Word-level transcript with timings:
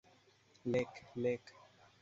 Lake, 0.65 0.91
lake. 1.15 1.43